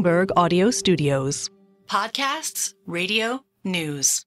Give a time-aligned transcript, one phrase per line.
[0.00, 1.50] Bloomberg Audio Studios.
[1.86, 4.24] Podcasts, radio, news.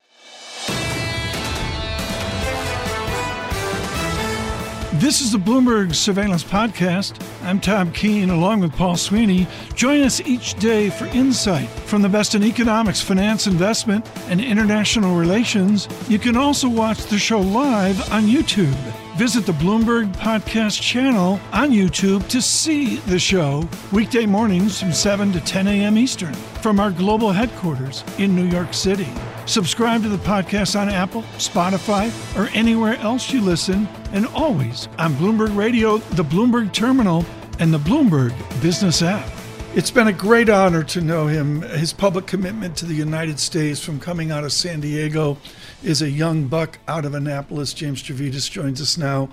[4.92, 7.20] This is the Bloomberg Surveillance Podcast.
[7.42, 9.48] I'm Tom Keene along with Paul Sweeney.
[9.74, 15.16] Join us each day for insight from the best in economics, finance, investment, and international
[15.16, 15.88] relations.
[16.08, 19.03] You can also watch the show live on YouTube.
[19.16, 25.30] Visit the Bloomberg Podcast channel on YouTube to see the show weekday mornings from 7
[25.30, 25.96] to 10 a.m.
[25.96, 29.06] Eastern from our global headquarters in New York City.
[29.46, 35.14] Subscribe to the podcast on Apple, Spotify, or anywhere else you listen, and always on
[35.14, 37.24] Bloomberg Radio, the Bloomberg Terminal,
[37.60, 39.30] and the Bloomberg Business app.
[39.76, 41.62] It's been a great honor to know him.
[41.62, 45.38] His public commitment to the United States from coming out of San Diego
[45.84, 47.74] is a young buck out of Annapolis.
[47.74, 49.28] James Stavridis joins us now.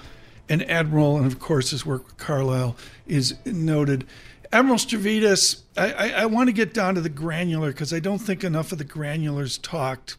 [0.50, 2.76] And Admiral, and of course his work with Carlyle
[3.08, 4.06] is noted.
[4.52, 8.20] Admiral Stavridis, I, I, I want to get down to the granular because I don't
[8.20, 10.18] think enough of the granulars talked.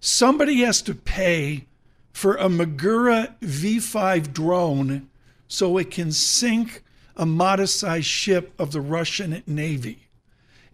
[0.00, 1.66] Somebody has to pay
[2.12, 5.10] for a Magura V5 drone
[5.48, 6.82] so it can sink
[7.16, 10.08] a modest sized ship of the Russian Navy.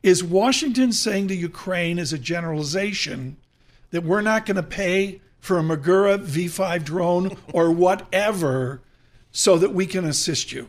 [0.04, 3.36] Is Washington saying to Ukraine as a generalization
[3.90, 8.82] that we're not going to pay for a Magura V5 drone or whatever
[9.32, 10.68] so that we can assist you?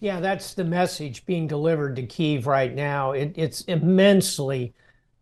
[0.00, 3.12] Yeah, that's the message being delivered to Kiev right now.
[3.12, 4.74] It, it's immensely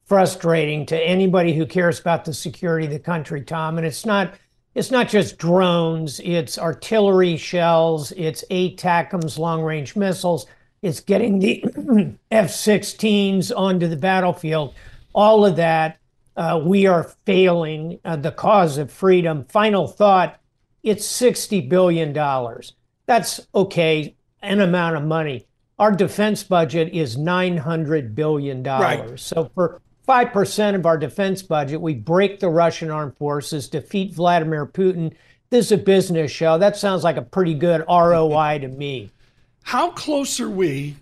[0.07, 3.79] frustrating to anybody who cares about the security of the country, Tom.
[3.79, 4.35] And it's not
[4.75, 10.47] it's not just drones, it's artillery shells, it's ATACMS long range missiles,
[10.81, 11.63] it's getting the
[12.31, 14.75] F 16s onto the battlefield.
[15.13, 15.99] All of that,
[16.37, 19.45] uh, we are failing uh, the cause of freedom.
[19.45, 20.41] Final thought
[20.83, 22.13] it's $60 billion.
[23.07, 25.47] That's okay, an amount of money.
[25.79, 28.63] Our defense budget is $900 billion.
[28.63, 29.19] Right.
[29.19, 34.67] So for 5% of our defense budget, we break the Russian armed forces, defeat Vladimir
[34.67, 35.15] Putin.
[35.51, 36.59] This is a business show.
[36.59, 39.11] That sounds like a pretty good ROI to me.
[39.63, 40.97] How close are we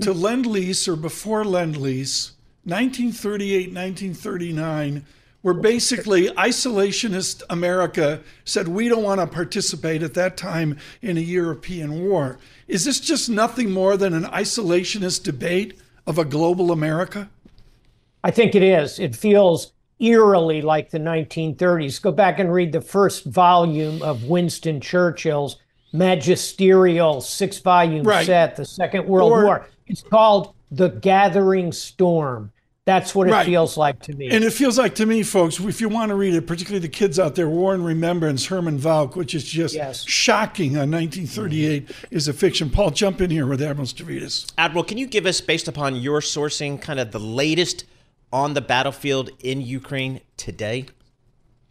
[0.00, 2.32] to Lend Lease or before Lend Lease,
[2.64, 5.04] 1938, 1939,
[5.42, 11.20] where basically isolationist America said we don't want to participate at that time in a
[11.20, 12.38] European war?
[12.66, 17.28] Is this just nothing more than an isolationist debate of a global America?
[18.22, 18.98] I think it is.
[18.98, 22.00] It feels eerily like the 1930s.
[22.00, 25.56] Go back and read the first volume of Winston Churchill's
[25.92, 28.24] magisterial six volume Right.
[28.24, 29.68] set, The Second World Or- War.
[29.86, 32.50] It's called The Gathering Storm.
[32.86, 33.46] That's what it Right.
[33.46, 34.28] feels like to me.
[34.28, 36.88] And it feels like to me, folks, if you want to read it, particularly the
[36.92, 40.04] kids out there, War and Remembrance, Herman Wouk, which is just Yes.
[40.06, 42.68] shocking on 1938, is a fiction.
[42.68, 44.52] Paul, jump in here with Admiral Stavridis.
[44.58, 47.84] Admiral, can you give us, based upon your sourcing, kind of the latest
[48.30, 50.84] on the battlefield in Ukraine today?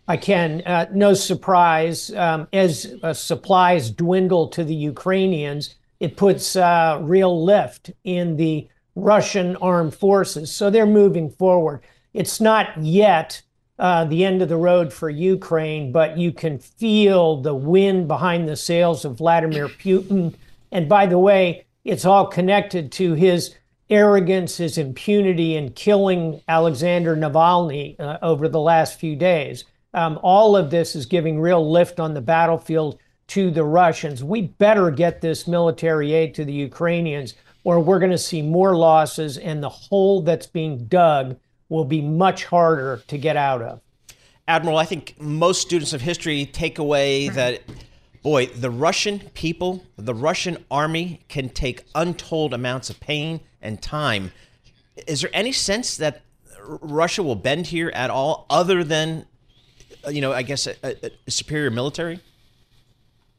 [0.08, 0.64] I can.
[0.66, 2.12] Uh, no surprise.
[2.16, 8.68] Um, as uh, supplies dwindle to the Ukrainians, it puts uh, real lift in the
[8.96, 10.52] Russian armed forces.
[10.52, 11.82] So they're moving forward.
[12.14, 13.42] It's not yet
[13.80, 18.48] uh, the end of the road for Ukraine, but you can feel the wind behind
[18.48, 20.36] the sails of Vladimir Putin.
[20.72, 23.56] And by the way, it's all connected to his
[23.90, 29.66] arrogance, his impunity in killing Alexander Navalny uh, over the last few days.
[29.94, 32.98] Um, all of this is giving real lift on the battlefield
[33.28, 34.24] to the Russians.
[34.24, 38.76] We better get this military aid to the Ukrainians, or we're going to see more
[38.76, 41.38] losses, and the hole that's being dug
[41.70, 43.82] will be much harder to get out of.
[44.48, 47.62] Admiral, I think most students of history take away that,
[48.22, 54.34] boy, the Russian people, the Russian army can take untold amounts of pain and time.
[55.08, 56.22] Is there any sense that
[56.62, 59.26] Russia will bend here at all, other than,
[60.06, 62.20] uh, you know, I guess a, a superior military?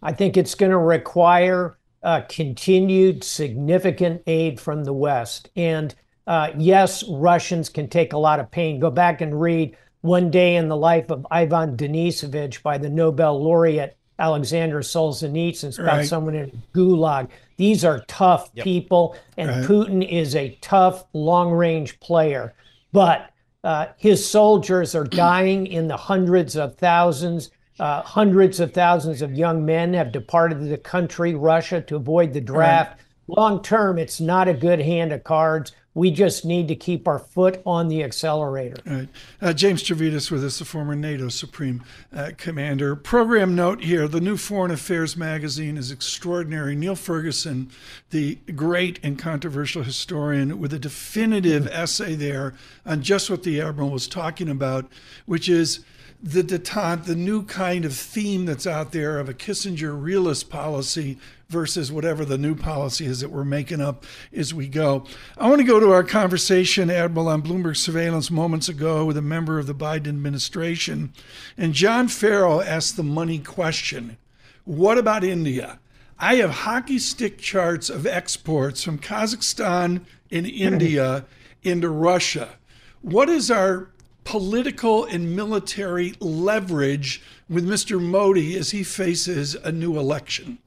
[0.02, 5.50] I think it's going to require uh, continued significant aid from the West.
[5.56, 5.94] And
[6.26, 8.78] uh, yes, Russians can take a lot of pain.
[8.78, 13.42] Go back and read One Day in the Life of Ivan Denisovich by the Nobel
[13.42, 15.64] laureate Alexander Solzhenitsyn.
[15.64, 16.06] It's about Right.
[16.06, 17.28] someone in a gulag.
[17.56, 18.64] These are tough Yep.
[18.64, 19.64] people, and Right.
[19.64, 22.52] Putin is a tough, long range player.
[22.92, 23.30] But
[23.64, 27.50] uh, his soldiers are dying in the hundreds of thousands.
[27.78, 32.40] Uh, hundreds of thousands of young men have departed the country, Russia, to avoid the
[32.40, 33.00] draft.
[33.26, 35.72] Long term, it's not a good hand of cards.
[35.94, 38.76] We just need to keep our foot on the accelerator.
[38.84, 39.08] Right.
[39.40, 42.96] Uh, James Stavridis with us, the former NATO Supreme uh, Commander.
[42.96, 46.74] Program note here the new Foreign Affairs magazine is extraordinary.
[46.74, 47.70] Niall Ferguson,
[48.10, 52.54] the great and controversial historian, with a definitive essay there
[52.84, 54.90] on just what the Admiral was talking about,
[55.26, 55.84] which is
[56.24, 61.18] the detente, the new kind of theme that's out there of a Kissinger realist policy
[61.50, 65.04] versus whatever the new policy is that we're making up as we go.
[65.36, 69.22] I want to go to our conversation, Admiral, on Bloomberg surveillance moments ago with a
[69.22, 71.12] member of the Biden administration.
[71.58, 74.16] And John Ferro asked the money question
[74.64, 75.78] What about India?
[76.18, 80.00] I have hockey stick charts of exports from Kazakhstan
[80.30, 81.26] and India
[81.62, 82.54] into Russia.
[83.02, 83.90] What is our
[84.24, 88.00] political and military leverage with Mr.
[88.00, 90.58] Modi as he faces a new election?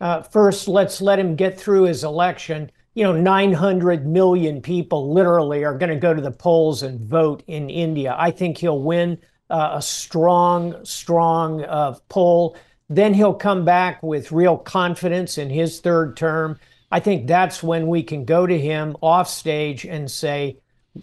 [0.00, 2.70] Uh, first, let's let him get through his election.
[2.94, 7.42] You know, 900 million people literally are going to go to the polls and vote
[7.46, 8.14] in India.
[8.18, 9.18] I think he'll win
[9.50, 12.56] uh, a strong, strong uh, poll.
[12.88, 16.58] Then he'll come back with real confidence in his third term.
[16.90, 20.58] I think that's when we can go to him off stage and say,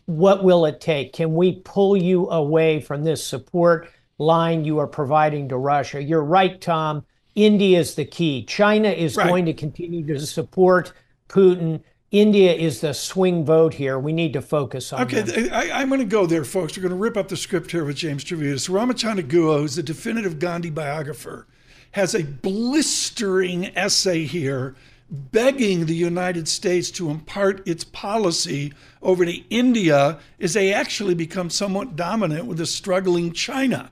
[0.05, 1.13] what will it take?
[1.13, 6.01] Can we pull you away from this support line you are providing to Russia?
[6.01, 7.03] You're right, Tom.
[7.35, 8.45] India is the key.
[8.45, 9.27] China is Right.
[9.27, 10.93] going to continue to support
[11.29, 11.81] Putin.
[12.11, 13.97] India is the swing vote here.
[13.97, 15.49] We need to focus on Okay, them.
[15.53, 16.75] I, I'm going to go there, folks.
[16.75, 18.69] We're going to rip up the script here with James Stavridis.
[18.69, 21.47] Ramachandra Guha, who's the definitive Gandhi biographer,
[21.91, 24.75] has a blistering essay here
[25.11, 31.49] begging the United States to impart its policy over to India as they actually become
[31.49, 33.91] somewhat dominant with a struggling China.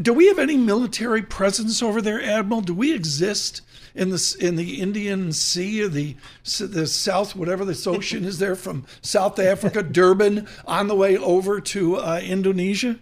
[0.00, 2.60] Do we have any military presence over there, Admiral?
[2.60, 3.62] Do we exist
[3.94, 6.16] in the in the Indian Sea or the
[6.58, 11.60] the South, whatever this ocean is there from South Africa, Durban, on the way over
[11.60, 12.98] to uh, Indonesia?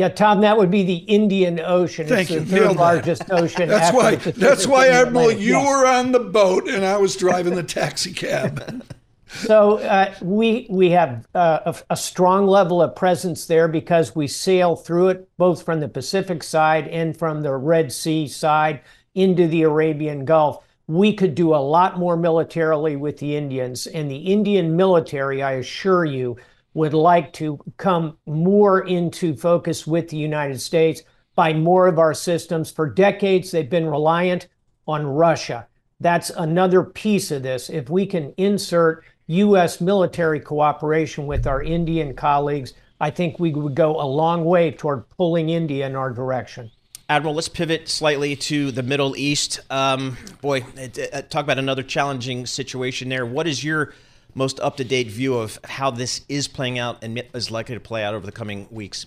[0.00, 2.06] Yeah, Tom, that would be the Indian Ocean.
[2.06, 2.40] Thank it's you.
[2.40, 2.80] the third Nailed that.
[2.80, 3.68] largest ocean.
[3.68, 4.14] That's why.
[4.16, 5.68] That's why, Admiral, you Yes.
[5.68, 8.82] were on the boat and I was driving the taxi cab.
[9.32, 14.26] So uh, we we have uh, a, a strong level of presence there because we
[14.26, 18.80] sail through it both from the Pacific side and from the Red Sea side
[19.14, 20.64] into the Arabian Gulf.
[20.88, 25.52] We could do a lot more militarily with the Indians, and the Indian military, I
[25.52, 26.36] assure you,
[26.74, 31.02] would like to come more into focus with the United States,
[31.34, 32.70] buy more of our systems.
[32.70, 34.48] For decades, they've been reliant
[34.86, 35.66] on Russia.
[36.00, 37.68] That's another piece of this.
[37.70, 39.80] If we can insert U.S.
[39.80, 45.08] military cooperation with our Indian colleagues, I think we would go a long way toward
[45.10, 46.70] pulling India in our direction.
[47.08, 49.60] Admiral, let's pivot slightly to the Middle East.
[49.68, 50.60] Um, boy,
[51.28, 53.26] talk about another challenging situation there.
[53.26, 53.94] What is your
[54.34, 57.80] most up to date view of how this is playing out and is likely to
[57.80, 59.06] play out over the coming weeks?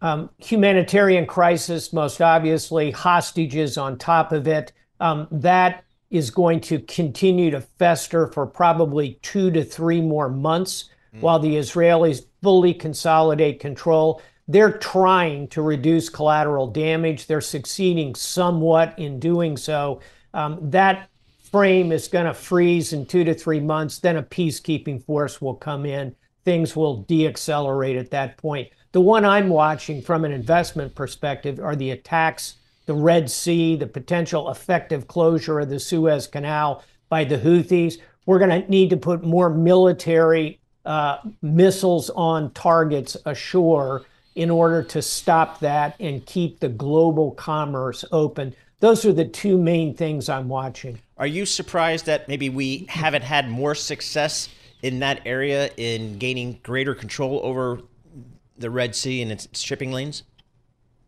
[0.00, 4.72] Um, humanitarian crisis, most obviously, hostages on top of it.
[5.00, 10.90] Um, that is going to continue to fester for probably two to three more months
[11.20, 14.20] while the Israelis fully consolidate control.
[14.48, 17.26] They're trying to reduce collateral damage.
[17.26, 20.00] They're succeeding somewhat in doing so.
[20.34, 21.08] Um, that
[21.54, 24.00] frame is going to freeze in two to three months.
[24.00, 26.16] Then a peacekeeping force will come in.
[26.44, 28.70] Things will deaccelerate at that point.
[28.90, 32.56] The one I'm watching from an investment perspective are the attacks,
[32.86, 37.98] the Red Sea, the potential effective closure of the Suez Canal by the Houthis.
[38.26, 44.02] We're going to need to put more military uh, missiles on targets ashore
[44.34, 48.56] in order to stop that and keep the global commerce open.
[48.84, 50.98] Those are the two main things I'm watching.
[51.16, 54.50] Are you surprised that maybe we haven't had more success
[54.82, 57.80] in that area in gaining greater control over
[58.58, 60.24] the Red Sea and its shipping lanes?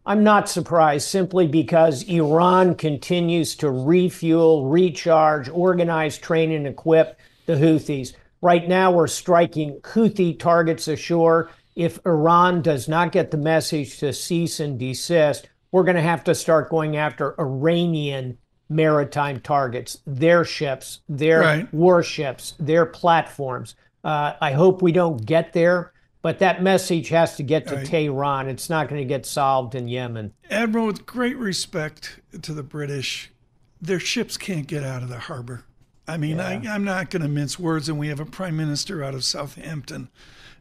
[0.06, 7.56] I'm not surprised simply because Iran continues to refuel, recharge, organize, train, and equip the
[7.56, 8.14] Houthis.
[8.40, 11.50] Right now, we're striking Houthi targets ashore.
[11.74, 16.24] If Iran does not get the message to cease and desist, we're going to have
[16.24, 18.38] to start going after Iranian
[18.70, 21.74] maritime targets, their ships, their Right.
[21.74, 23.74] warships, their platforms.
[24.02, 25.92] Uh, I hope we don't get there,
[26.22, 27.84] but that message has to get to Right.
[27.84, 28.48] Tehran.
[28.48, 30.32] It's not going to get solved in Yemen.
[30.50, 33.30] Admiral, with great respect to the British,
[33.78, 35.64] their ships can't get out of the harbor.
[36.08, 39.04] I mean, I, I'm not going to mince words, and we have a prime minister
[39.04, 40.08] out of Southampton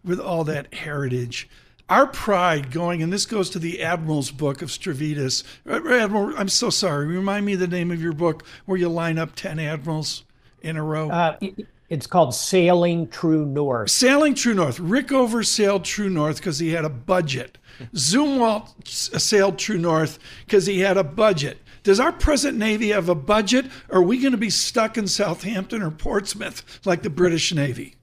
[0.03, 1.47] with all that heritage.
[1.89, 5.43] Our pride going, and this goes to the Admiral's book of Stavridis.
[5.69, 7.05] Uh, Admiral, I'm so sorry.
[7.05, 10.23] Remind me the name of your book where you line up 10 admirals
[10.61, 11.09] in a row.
[11.11, 13.91] Uh, it- it's called Sailing True North.
[13.91, 14.79] Sailing True North.
[14.79, 17.59] Rickover sailed True North because he had a budget.
[17.93, 21.59] Zumwalt sailed True North because he had a budget.
[21.83, 23.67] Does our present Navy have a budget?
[23.89, 27.93] Or are we going to be stuck in Southampton or Portsmouth like the British Navy?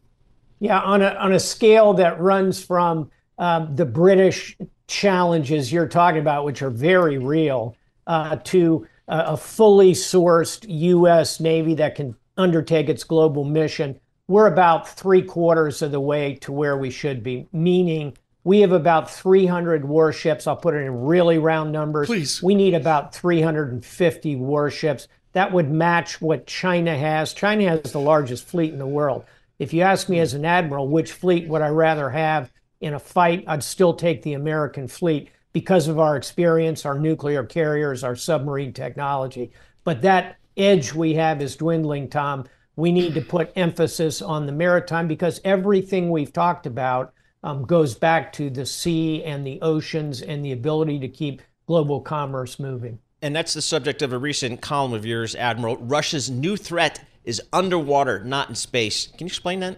[0.60, 6.20] Yeah, on a on a scale that runs from um, the British challenges you're talking
[6.20, 11.40] about, which are very real, uh, to a, a fully sourced U.S.
[11.40, 13.98] Navy that can undertake its global mission,
[14.28, 17.46] we're about three quarters of the way to where we should be.
[17.52, 20.46] Meaning, we have about 300 warships.
[20.46, 22.06] I'll put it in really round numbers.
[22.06, 22.42] Please.
[22.42, 25.08] We need about 350 warships.
[25.32, 27.32] That would match what China has.
[27.32, 29.24] China has the largest fleet in the world.
[29.58, 32.50] If you ask me as an admiral, which fleet would I rather have
[32.82, 37.44] in a fight, I'd still take the American fleet because of our experience, our nuclear
[37.44, 39.52] carriers, our submarine technology.
[39.84, 42.44] But that edge we have is dwindling, Tom.
[42.76, 47.12] We need to put emphasis on the maritime because everything we've talked about
[47.42, 52.00] um, goes back to the sea and the oceans and the ability to keep global
[52.00, 52.98] commerce moving.
[53.20, 55.76] And that's the subject of a recent column of yours, Admiral.
[55.76, 59.06] Russia's new threat is underwater, not in space.
[59.06, 59.76] Can you explain that?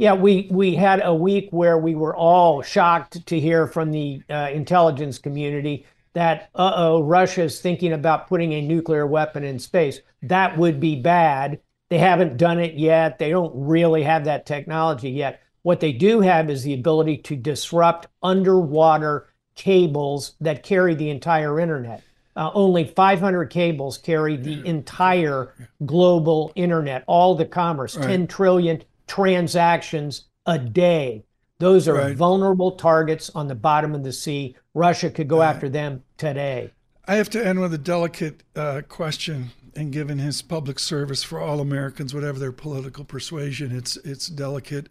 [0.00, 4.22] Yeah, we, we had a week where we were all shocked to hear from the
[4.30, 10.00] uh, intelligence community that, uh oh, Russia's thinking about putting a nuclear weapon in space.
[10.22, 11.60] That would be bad.
[11.90, 13.18] They haven't done it yet.
[13.18, 15.42] They don't really have that technology yet.
[15.64, 21.60] What they do have is the ability to disrupt underwater cables that carry the entire
[21.60, 22.02] internet.
[22.36, 25.52] Uh, only 500 cables carry the entire
[25.84, 31.24] global internet, all the commerce, 10 trillion transactions a day.
[31.58, 32.16] Those are Right.
[32.16, 34.54] vulnerable targets on the bottom of the sea.
[34.72, 36.70] Russia could go after them today.
[37.08, 39.50] I have to end with a delicate uh, question.
[39.74, 44.88] And given his public service for all Americans, whatever their political persuasion, it's it's delicate.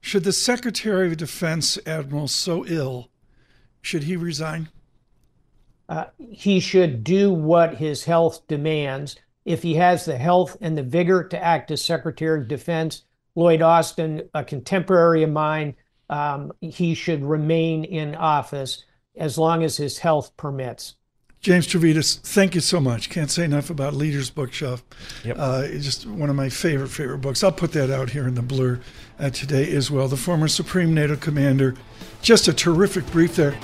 [0.00, 3.10] Should the Secretary of Defense, Admiral, so ill,
[3.82, 4.68] should he resign?
[5.88, 9.16] Uh, he should do what his health demands.
[9.44, 13.02] If he has the health and the vigor to act as Secretary of Defense,
[13.34, 15.74] Lloyd Austin, a contemporary of mine,
[16.08, 18.84] um, he should remain in office
[19.16, 20.96] as long as his health permits.
[21.40, 23.08] James Stavridis, thank you so much.
[23.08, 24.84] Can't say enough about Leaders Bookshelf.
[25.24, 25.36] Yep.
[25.38, 27.42] Uh, it's just one of my favorite, favorite books.
[27.42, 28.78] I'll put that out here in the blur
[29.18, 30.06] uh, today as well.
[30.06, 31.76] The former Supreme NATO Commander.
[32.20, 33.58] Just a terrific brief there.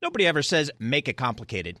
[0.00, 1.80] Nobody ever says make it complicated.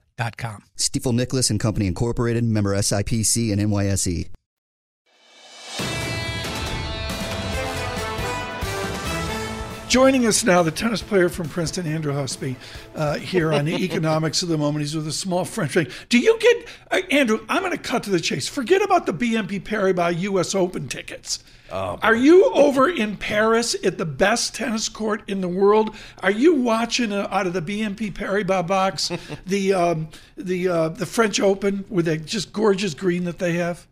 [0.77, 4.29] Stifel Nicolaus and Company Incorporated, member SIPC and NYSE.
[9.91, 12.55] Joining us now, the tennis player from Princeton, Andrew Husby,
[12.95, 14.83] uh, here on the economics of the moment.
[14.83, 15.91] He's with a small French bank.
[16.07, 17.45] Do you get, uh, Andrew?
[17.49, 18.47] I'm going to cut to the chase.
[18.47, 20.55] Forget about the BNP Paribas U.S.
[20.55, 21.43] Open tickets.
[21.71, 25.95] Oh, Are you over in Paris at the best tennis court in the world?
[26.21, 29.11] Are you watching uh, out of the BNP Paribas box
[29.45, 33.87] the um, the uh, the French Open with that just gorgeous green that they have?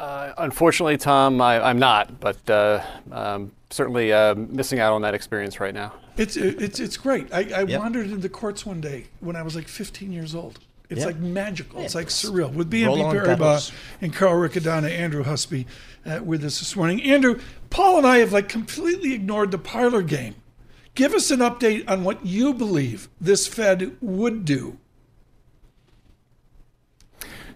[0.00, 5.12] Uh, unfortunately, Tom, I, am not, but uh, um, certainly uh, missing out on that
[5.12, 5.92] experience right now.
[6.16, 7.32] It's it's it's great.
[7.32, 7.80] I, I yep.
[7.80, 10.58] wandered into the courts one day when I was like 15 years old.
[10.90, 11.06] It's yep.
[11.06, 11.80] like magical.
[11.80, 12.52] It's like surreal.
[12.52, 15.66] With BNP Paribas and Carl Riccadonna, Andrew Husby
[16.04, 17.02] uh, with us this morning.
[17.02, 20.34] Andrew, Paul and I have like completely ignored the parlor game.
[20.94, 24.78] Give us an update on what you believe this Fed would do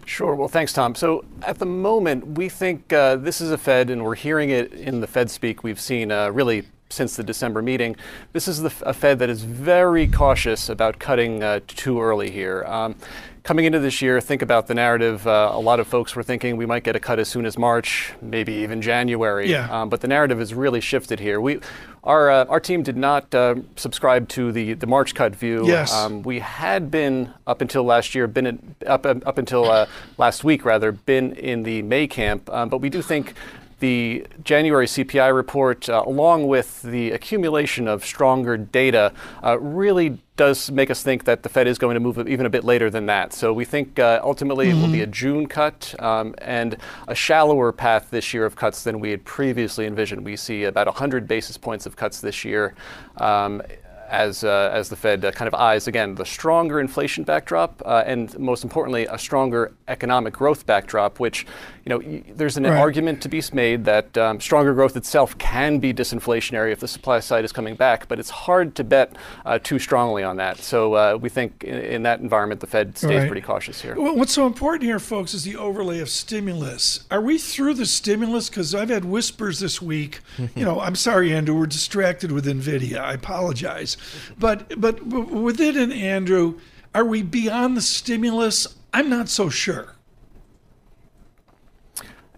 [0.05, 0.35] Sure.
[0.35, 0.93] Well, thanks, Tom.
[0.93, 4.71] So at the moment, we think uh, this is a Fed, and we're hearing it
[4.71, 7.95] in the Fed speak we've seen uh, really since the December meeting.
[8.33, 12.63] This is the, a Fed that is very cautious about cutting uh, too early here.
[12.67, 12.95] Um,
[13.43, 15.25] coming into this year, think about the narrative.
[15.25, 17.57] Uh, a lot of folks were thinking we might get a cut as soon as
[17.57, 19.49] March, maybe even January.
[19.49, 19.69] Yeah.
[19.69, 21.41] Um, but the narrative has really shifted here.
[21.41, 21.59] We
[22.03, 25.65] our, uh, our team did not uh, subscribe to the, the March cut view.
[25.65, 25.91] Yes.
[25.91, 29.87] Um, we had been, up until last year, been in, up, up until uh,
[30.19, 32.47] last week, rather, been in the May camp.
[32.51, 33.33] Um, but we do think
[33.79, 39.13] the January CPI report, uh, along with the accumulation of stronger data,
[39.43, 42.49] uh, really does make us think that the Fed is going to move even a
[42.49, 43.31] bit later than that.
[43.31, 44.77] So we think uh, ultimately mm-hmm.
[44.77, 45.11] it will be a mm-hmm.
[45.11, 46.77] June cut um, and
[47.07, 50.25] a shallower path this year of cuts than we had previously envisioned.
[50.25, 52.75] We see about 100 basis points of cuts this year.
[53.17, 53.61] Um,
[54.09, 58.03] as, uh, as the Fed uh, kind of eyes, again, the stronger inflation backdrop uh,
[58.05, 61.45] and most importantly, a stronger economic growth backdrop, which,
[61.85, 62.77] you know, y- there's an right.
[62.77, 67.19] argument to be made that um, stronger growth itself can be disinflationary if the supply
[67.19, 70.57] side is coming back, but it's hard to bet uh, too strongly on that.
[70.57, 73.27] So uh, we think in, in, that environment, the Fed stays right.
[73.27, 73.95] pretty cautious here.
[73.95, 77.05] Well, what's so important here, folks, is the overlay of stimulus.
[77.11, 78.49] Are we through the stimulus?
[78.49, 80.19] Because I've had whispers this week.
[80.55, 82.97] you know, I'm sorry, Andrew, we're distracted with NVIDIA.
[82.97, 83.94] I apologize.
[84.37, 86.59] But but with it and Andrew,
[86.93, 88.75] are we beyond the stimulus?
[88.93, 89.95] I'm not so sure.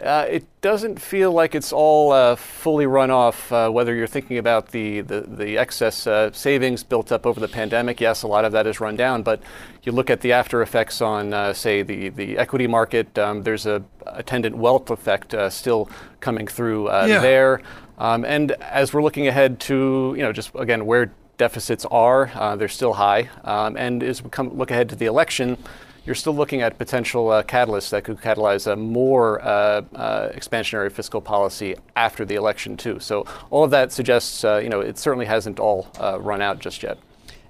[0.01, 3.51] Uh, it doesn't feel like it's all uh, fully run off.
[3.51, 7.47] Uh, whether you're thinking about the the, the excess uh, savings built up over the
[7.47, 9.23] pandemic, yes, a lot of that is run down.
[9.23, 9.41] But
[9.81, 13.17] you look at the after effects on, uh, say, the the equity market.
[13.17, 17.19] Um, there's a attendant wealth effect uh, still coming through yeah.
[17.19, 17.61] there.
[17.97, 22.31] Um, and as we're looking ahead to, you know, just again where deficits are.
[22.33, 23.29] Uh, they're still high.
[23.43, 25.57] Um, and as we come, look ahead to the election,
[26.05, 30.91] you're still looking at potential uh, catalysts that could catalyze a more uh, uh, expansionary
[30.91, 32.99] fiscal policy after the election too.
[32.99, 36.59] So all of that suggests, uh, you know, it certainly hasn't all uh, run out
[36.59, 36.97] just yet.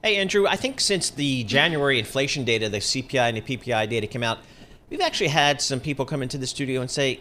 [0.04, 4.08] Hey, Andrew, I think since the January inflation data, the CPI and the PPI data
[4.08, 4.40] came out,
[4.90, 7.20] we've actually had some people come into the studio and say,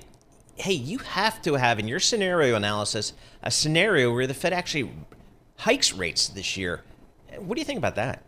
[0.56, 4.90] hey, you have to have in your scenario analysis a scenario where the Fed actually
[5.58, 6.82] hikes rates this year.
[7.38, 8.22] What do you think about that?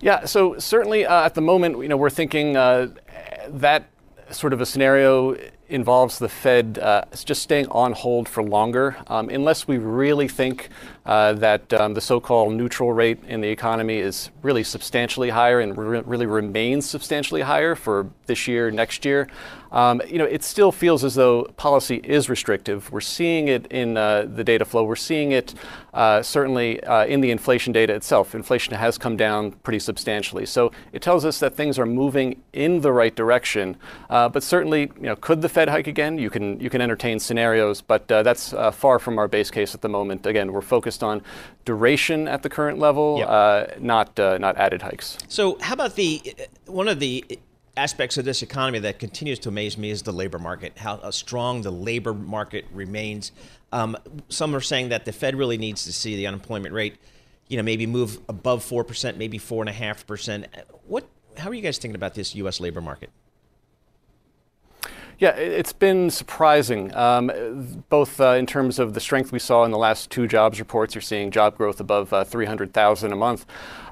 [0.00, 2.88] Yeah, so certainly uh, at the moment, you know, we're thinking uh,
[3.48, 3.90] that
[4.30, 5.36] sort of a scenario
[5.68, 10.68] involves the Fed uh, just staying on hold for longer, um, unless we really think
[11.06, 15.76] uh, that um, the so-called neutral rate in the economy is really substantially higher and
[15.76, 19.28] re- really remains substantially higher for this year, next year.
[19.70, 22.90] Um, you know, it still feels as though policy is restrictive.
[22.90, 24.84] We're seeing it in uh, the data flow.
[24.84, 25.54] We're seeing it
[25.92, 28.34] uh, certainly uh, in the inflation data itself.
[28.34, 30.46] Inflation has come down pretty substantially.
[30.46, 33.76] So it tells us that things are moving in the right direction.
[34.08, 36.16] Uh, but certainly, you know, could the Fed hike again?
[36.16, 39.74] You can you can entertain scenarios, but uh, that's uh, far from our base case
[39.74, 40.24] at the moment.
[40.24, 41.22] Again, we're focused on
[41.64, 43.28] duration at the current level, yep.
[43.28, 45.18] Uh, not uh, not added hikes.
[45.28, 47.24] So how about the uh, one of the
[47.78, 51.62] aspects of this economy that continues to amaze me is the labor market, how strong
[51.62, 53.30] the labor market remains.
[53.72, 53.96] Um,
[54.28, 56.96] some are saying that the Fed really needs to see the unemployment rate,
[57.46, 60.46] you know, maybe move above 4%, maybe 4.5%.
[60.86, 62.58] What, how are you guys thinking about this U.S.
[62.60, 63.10] labor market?
[65.20, 69.72] Yeah, it's been surprising, um, both uh, in terms of the strength we saw in
[69.72, 70.94] the last two jobs reports.
[70.94, 73.44] You're seeing job growth above uh, 300,000 a month.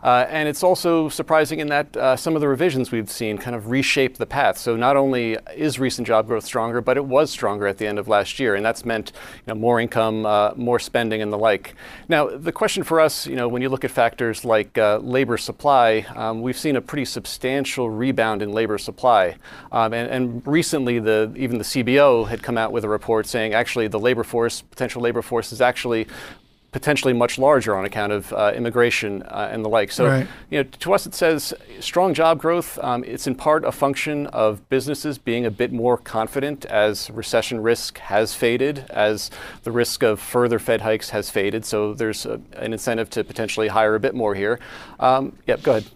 [0.06, 3.56] Uh, and it's also surprising in that uh, some of the revisions we've seen kind
[3.56, 4.56] of reshape the path.
[4.56, 7.98] So not only is recent job growth stronger, but it was stronger at the end
[7.98, 9.10] of last year, and that's meant
[9.44, 11.74] you know, more income, uh, more spending, and the like.
[12.08, 15.36] Now, the question for us, you know, when you look at factors like uh, labor
[15.36, 19.34] supply, um, we've seen a pretty substantial rebound in labor supply,
[19.72, 23.54] um, and, and, recently the even the CBO had come out with a report saying
[23.54, 26.06] actually the labor force, potential labor force, is actually
[26.72, 29.90] potentially much larger on account of uh, immigration uh, and the like.
[29.90, 30.26] So, Right.
[30.50, 32.78] you know, to us it says strong job growth.
[32.82, 37.62] Um, it's in part a function of businesses being a bit more confident as recession
[37.62, 39.30] risk has faded, as
[39.62, 41.64] the risk of further Fed hikes has faded.
[41.64, 44.58] So there's a, an incentive to potentially hire a bit more here.
[45.00, 45.86] Um, yep, go ahead.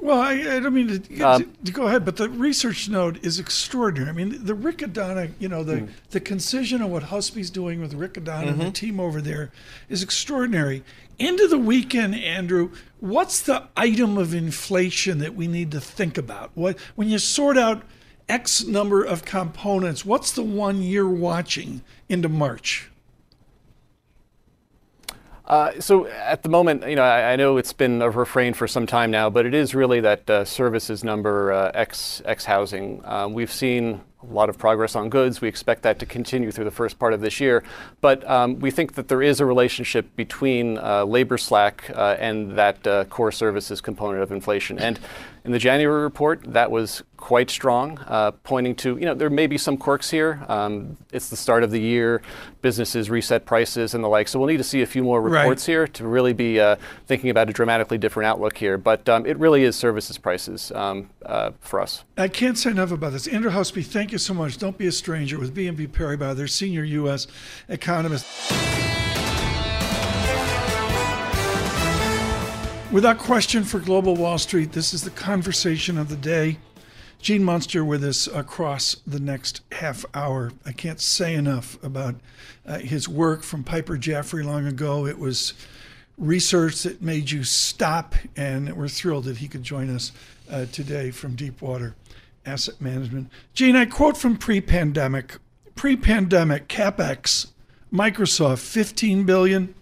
[0.00, 3.40] Well, I, I don't mean to, Um, to go ahead, but the research note is
[3.40, 4.08] extraordinary.
[4.08, 8.48] I mean, the Riccadonna, you know, the, the concision of what Husby's doing with Riccadonna
[8.48, 9.50] and the team over there
[9.88, 10.84] is extraordinary.
[11.18, 16.52] Into the weekend, Andrew, what's the item of inflation that we need to think about?
[16.54, 17.82] What when you sort out
[18.28, 22.88] X number of components, what's the one you're watching into March?
[25.48, 28.68] Uh, so at the moment, you know, I, I know it's been a refrain for
[28.68, 33.00] some time now, but it is really that uh, services number uh, X X housing.
[33.04, 35.40] Um, we've seen a lot of progress on goods.
[35.40, 37.64] We expect that to continue through the first part of this year,
[38.02, 42.58] but um, we think that there is a relationship between uh, labor slack uh, and
[42.58, 44.78] that uh, core services component of inflation.
[44.78, 45.00] And
[45.48, 49.46] in the January report, that was quite strong, uh, pointing to, you know, there may
[49.46, 50.44] be some quirks here.
[50.46, 52.20] Um, it's the start of the year,
[52.60, 54.28] businesses reset prices and the like.
[54.28, 55.40] So we'll need to see a few more Right.
[55.40, 58.76] reports here to really be uh, thinking about a dramatically different outlook here.
[58.76, 62.04] But um, it really is services prices um, uh, for us.
[62.18, 63.26] I can't say enough about this.
[63.26, 64.58] Andrew Husby, thank you so much.
[64.58, 67.26] Don't be a stranger with BNP Paribas, their senior U.S.
[67.70, 68.26] economist.
[72.90, 76.56] Without question for Global Wall Street, this is the conversation of the day.
[77.20, 80.52] Gene Munster with us across the next half hour.
[80.64, 82.14] I can't say enough about
[82.64, 85.06] uh, his work from Piper Jaffray long ago.
[85.06, 85.52] It was
[86.16, 90.10] research that made you stop, and we're thrilled that he could join us
[90.50, 91.94] uh, today from Deepwater
[92.46, 93.30] Asset Management.
[93.52, 95.36] Gene, I quote from pre-pandemic.
[95.74, 97.48] Pre-pandemic capex,
[97.92, 99.74] Microsoft 15 billion,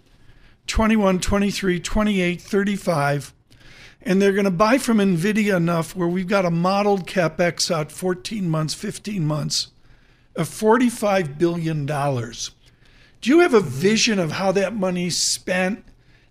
[0.67, 3.33] 21, 23, 28, 35
[4.07, 7.91] and they're going to buy from Nvidia enough where we've got a modeled capex out
[7.91, 9.67] 14 months, 15 months
[10.35, 12.51] of 45 billion dollars.
[13.19, 13.67] Do you have a mm-hmm.
[13.67, 15.83] vision of how that money's spent,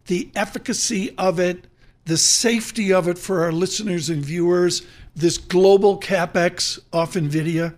[0.06, 1.66] the efficacy of it,
[2.06, 4.82] the safety of it for our listeners and viewers?
[5.14, 7.76] This global capex off Nvidia.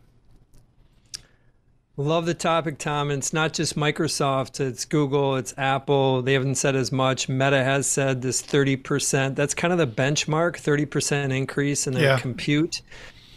[2.01, 3.11] Love the topic, Tom.
[3.11, 6.23] And it's not just Microsoft, it's Google, it's Apple.
[6.23, 7.29] They haven't said as much.
[7.29, 9.35] Meta has said this 30%.
[9.35, 12.19] That's kind of the benchmark 30% increase in their Yeah.
[12.21, 12.83] compute.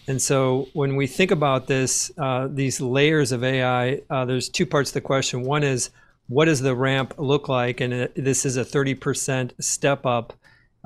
[0.07, 4.67] And so when we think about this, uh, these layers of AI, uh, there's two
[4.67, 5.41] parts to the question.
[5.41, 5.89] One is,
[6.27, 7.81] what does the ramp look like?
[7.81, 10.33] And it, this is a 30% step up.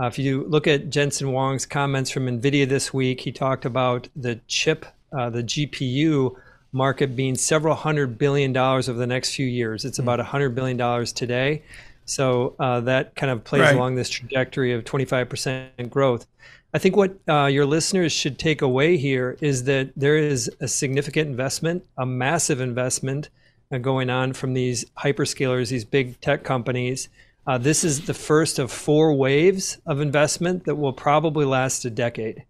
[0.01, 4.07] Uh, if you look at Jensen Huang's comments from NVIDIA this week, he talked about
[4.15, 6.35] the chip, uh, the GPU
[6.75, 9.85] market being several hundred billion dollars over the next few years.
[9.85, 11.63] It's about a hundred billion dollars today.
[12.03, 13.75] So uh, that kind of plays Right.
[13.75, 16.27] along this trajectory of 25% growth.
[16.73, 20.67] I think what uh, your listeners should take away here is that there is a
[20.67, 23.29] significant investment, a massive investment
[23.71, 27.07] uh, going on from these hyperscalers, these big tech companies.
[27.47, 31.89] Uh, this is the first of four waves of investment that will probably last a
[31.89, 32.43] decade.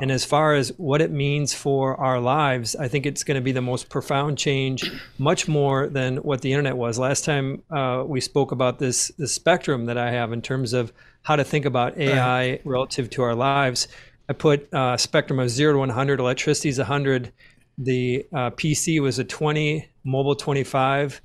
[0.00, 3.40] And as far as what it means for our lives, I think it's going to
[3.40, 6.98] be the most profound change, much more than what the internet was.
[6.98, 10.92] Last time uh, we spoke about this, the spectrum that I have in terms of
[11.22, 13.88] how to think about AI relative to our lives.
[14.28, 17.32] I put uh, spectrum of zero to 100, electricity is 100,
[17.78, 21.20] the uh, PC was a 20, mobile 25,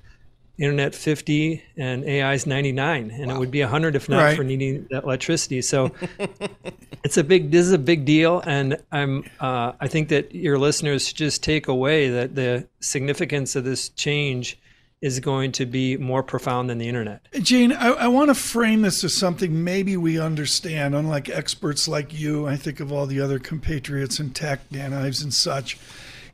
[0.58, 4.36] internet 50 and ai is 99 and it would be 100 if not Right.
[4.36, 5.90] for needing that electricity so
[7.04, 10.58] it's a big this is a big deal and i'm uh, i think that your
[10.58, 14.58] listeners should just take away that the significance of this change
[15.00, 18.82] is going to be more profound than the internet Gene, I, I want to frame
[18.82, 22.46] this as something maybe we understand, unlike experts like you.
[22.46, 25.76] I think of all the other compatriots in tech, Dan Ives and such.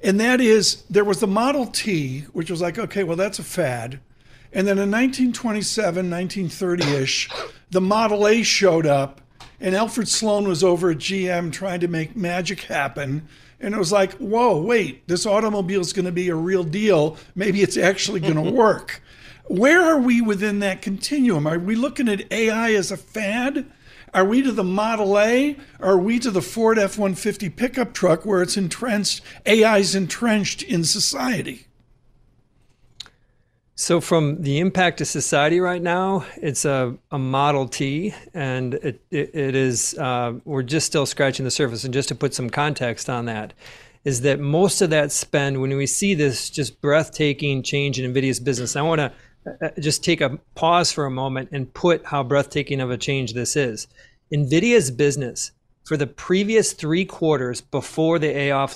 [0.05, 3.43] And that is, there was the Model T, which was like, okay, well, that's a
[3.43, 3.99] fad.
[4.53, 7.29] And then in 1927, 1930 ish,
[7.71, 9.21] the Model A showed up,
[9.61, 13.29] and Alfred Sloan was over at GM trying to make magic happen.
[13.61, 17.17] And it was like, whoa, wait, this automobile is going to be a real deal.
[17.35, 19.03] Maybe it's actually going to work.
[19.47, 21.47] Where are we within that continuum?
[21.47, 23.67] Are we looking at AI as a fad?
[24.13, 25.57] Are we to the Model A?
[25.79, 30.63] Or are we to the Ford F 150 pickup truck where it's entrenched, AI's entrenched
[30.63, 31.67] in society?
[33.81, 39.01] So, from the impact to society right now, it's a, a Model T, and it,
[39.11, 41.85] it, it is, uh, we're just still scratching the surface.
[41.85, 43.55] And just to put some context on that,
[44.05, 48.39] is that most of that spend, when we see this just breathtaking change in NVIDIA's
[48.39, 49.13] business, I want to
[49.47, 52.99] uh, uh, just take a pause for a moment and put how breathtaking of a
[52.99, 53.89] change this is.
[54.31, 55.53] NVIDIA's business
[55.85, 58.67] for the previous three quarters before the AI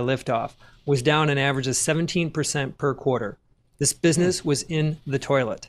[0.00, 0.54] liftoff
[0.86, 3.38] was down an average of 17% per quarter.
[3.80, 5.68] This business was in the toilet.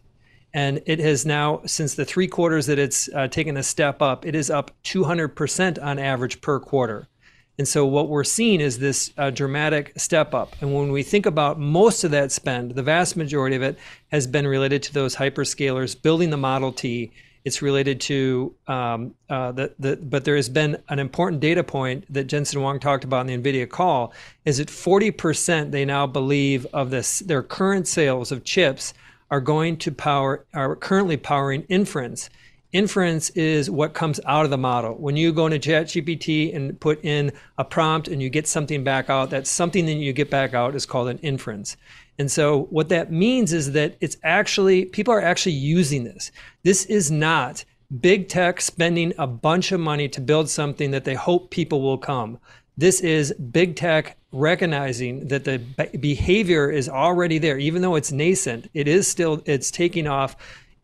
[0.54, 4.26] And it has now, since the three quarters that it's uh, taken a step up,
[4.26, 7.08] it is up 200% on average per quarter.
[7.58, 10.56] And so what we're seeing is this uh, dramatic step up.
[10.60, 13.78] And when we think about most of that spend, the vast majority of it
[14.12, 17.12] has been related to those hyperscalers building the Model T.
[17.44, 22.06] It's related to um, uh, the, the, but there has been an important data point
[22.14, 24.14] that Jensen Huang talked about in the NVIDIA call
[24.46, 28.94] is that 40% they now believe of this, their current sales of chips
[29.32, 32.30] are going to power, are currently powering inference.
[32.74, 34.94] Inference is what comes out of the model.
[34.96, 39.10] When you go into ChatGPT and put in a prompt and you get something back
[39.10, 41.76] out, that something that you get back out is called an inference.
[42.22, 46.32] And so what that means is that it's actually, people are actually using this.
[46.62, 47.66] This is not
[48.00, 51.98] big tech spending a bunch of money to build something that they hope people will
[51.98, 52.38] come.
[52.78, 55.58] This is big tech recognizing that the
[56.00, 58.70] behavior is already there, even though it's nascent.
[58.76, 60.36] It is still it's taking off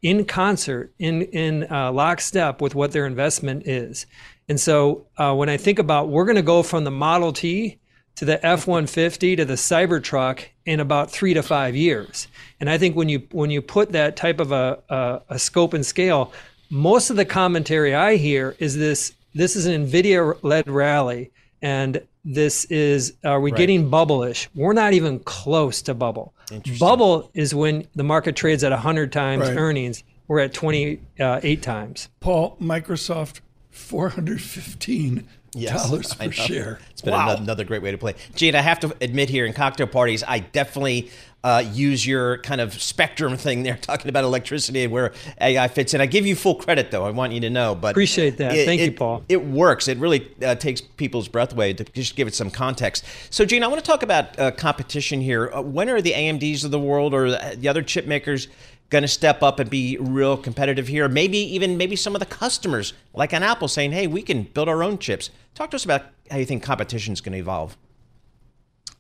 [0.01, 4.07] in concert, in in uh, lockstep with what their investment is.
[4.49, 7.77] And so uh, when I think about we're going to go from the Model T
[8.17, 12.27] to the F-150 to the Cybertruck in about three to five years.
[12.59, 15.73] And I think when you when you put that type of a, a, a scope
[15.73, 16.33] and scale,
[16.69, 22.65] most of the commentary I hear is this: this is an NVIDIA-led rally and this
[22.65, 23.57] is are we right.
[23.57, 26.33] getting bubble-ish we're not even close to bubble
[26.79, 29.57] bubble is when the market trades at 100 times right.
[29.57, 33.39] earnings we're at 28 uh, times paul microsoft
[33.71, 36.79] 415 yes, dollars per share.
[36.91, 37.35] It's been wow.
[37.35, 38.15] another great way to play.
[38.35, 41.11] Gene, I have to admit here in cocktail parties, I definitely
[41.43, 45.93] uh, use your kind of spectrum thing there, talking about electricity and where AI fits
[45.93, 46.01] in.
[46.01, 47.05] I give you full credit, though.
[47.05, 48.55] I want you to know, but appreciate that.
[48.55, 49.23] It, Thank it, you, Paul.
[49.29, 49.87] It works.
[49.87, 53.05] It really uh, takes people's breath away to just give it some context.
[53.29, 55.51] So, Gene, I want to talk about uh, competition here.
[55.53, 58.47] Uh, when are the AMDs of the world or the other chip makers?
[58.89, 61.07] Going to step up and be real competitive here.
[61.07, 64.69] Maybe even maybe some of the customers, like an Apple, saying, "Hey, we can build
[64.69, 67.77] our own chips." Talk to us about how you think competition is going to evolve.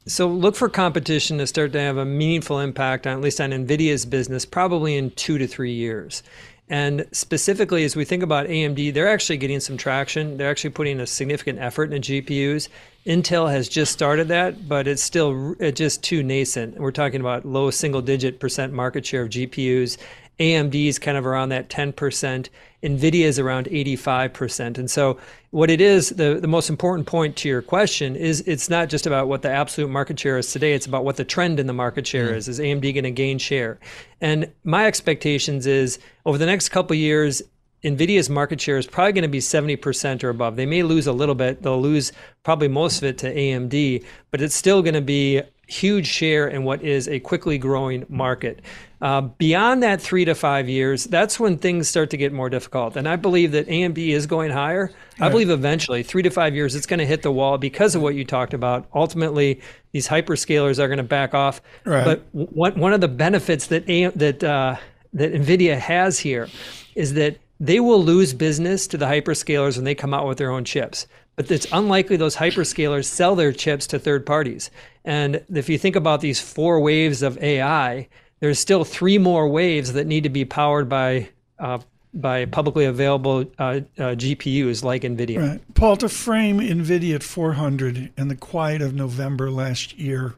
[0.07, 3.51] So look for competition to start to have a meaningful impact on at least on
[3.51, 6.23] Nvidia's business, probably in two to three years.
[6.69, 10.37] And specifically, as we think about AMD, they're actually getting some traction.
[10.37, 12.69] They're actually putting a significant effort into GPUs.
[13.07, 16.77] Intel has just started that, but it's still it's just too nascent.
[16.77, 19.97] We're talking about low single digit percent market share of GPUs.
[20.39, 22.49] AMD is kind of around that 10%.
[22.83, 24.77] NVIDIA is around 85%.
[24.77, 25.17] And so,
[25.49, 29.07] what it is, the, the most important point to your question is it's not just
[29.07, 31.73] about what the absolute market share is today, it's about what the trend in the
[31.73, 32.35] market share mm.
[32.35, 32.47] is.
[32.47, 33.79] Is AMD going to gain share?
[34.21, 37.41] And my expectations is over the next couple years,
[37.83, 40.55] NVIDIA's market share is probably going to be 70% or above.
[40.55, 42.11] They may lose a little bit, they'll lose
[42.43, 46.63] probably most of it to AMD, but it's still going to be huge share in
[46.63, 48.61] what is a quickly growing market.
[48.99, 52.95] Uh, beyond that three to five years, that's when things start to get more difficult.
[52.95, 54.91] And I believe that AMD is going higher.
[55.19, 55.27] Right.
[55.27, 58.01] I believe eventually, three to five years, it's going to hit the wall because of
[58.01, 58.87] what you talked about.
[58.95, 59.61] Ultimately,
[59.91, 61.61] these hyperscalers are going to back off.
[61.85, 62.05] Right.
[62.05, 63.85] But one, one of the benefits that
[64.15, 64.77] that uh,
[65.13, 66.47] that NVIDIA has here
[66.95, 70.51] is that they will lose business to the hyperscalers when they come out with their
[70.51, 71.07] own chips.
[71.35, 74.71] But it's unlikely those hyperscalers sell their chips to third parties.
[75.05, 78.07] And if you think about these four waves of AI,
[78.39, 81.79] there's still three more waves that need to be powered by uh,
[82.13, 85.49] by publicly available uh, uh, GPUs like NVIDIA.
[85.49, 85.73] Right.
[85.75, 90.35] Paul, to frame NVIDIA at 400 in the quiet of November last year,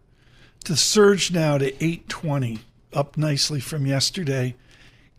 [0.66, 2.60] to surge now to 820,
[2.92, 4.56] up nicely from yesterday.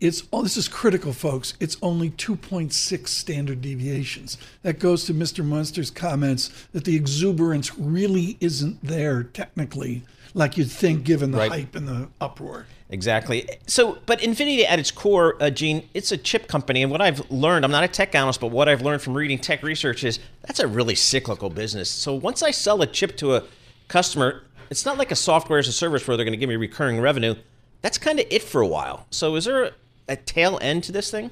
[0.01, 1.53] It's oh, this is critical, folks.
[1.59, 4.39] It's only 2.6 standard deviations.
[4.63, 5.45] That goes to Mr.
[5.45, 10.01] Munster's comments that the exuberance really isn't there technically
[10.33, 11.51] like you'd think given the right.
[11.51, 12.65] hype and the uproar.
[12.89, 13.47] Exactly.
[13.67, 16.81] So, but NVIDIA at its core, uh, Gene, it's a chip company.
[16.81, 19.37] And what I've learned, I'm not a tech analyst, but what I've learned from reading
[19.37, 21.89] tech research is that's a really cyclical business.
[21.89, 23.43] So once I sell a chip to a
[23.87, 26.55] customer, it's not like a software as a service where they're going to give me
[26.55, 27.35] recurring revenue.
[27.81, 29.05] That's kind of it for a while.
[29.09, 29.71] So is there
[30.07, 31.31] a tail end to this thing?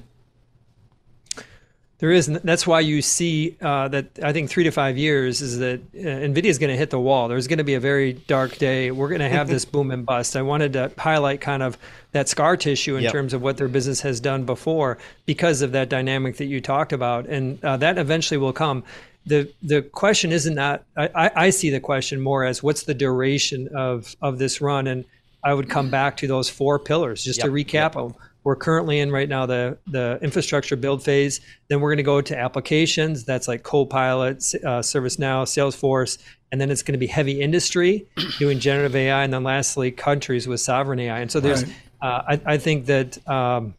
[2.00, 5.58] There is, that's why you see uh, that I think three to five years is
[5.58, 7.28] that uh, NVIDIA is going to hit the wall.
[7.28, 8.90] There's going to be a very dark day.
[8.90, 10.34] We're going to have this boom and bust.
[10.34, 11.76] I wanted to highlight kind of
[12.12, 13.12] that scar tissue in yep.
[13.12, 16.94] terms of what their business has done before because of that dynamic that you talked
[16.94, 17.26] about.
[17.26, 18.82] And uh, that eventually will come.
[19.26, 23.68] the the question isn't that I, I see the question more as what's the duration
[23.76, 25.04] of of this run, and
[25.44, 27.92] I would come back to those four pillars just Yep, to recap yep.
[27.92, 28.14] them.
[28.44, 31.40] We're currently in right now the the infrastructure build phase.
[31.68, 33.24] Then we're going to go to applications.
[33.24, 36.18] That's like Copilot, uh, ServiceNow, Salesforce,
[36.50, 38.06] and then it's going to be heavy industry
[38.38, 41.20] doing generative AI, and then lastly countries with sovereign AI.
[41.20, 41.74] And so there's, Right.
[42.02, 43.74] uh, I, I think that um,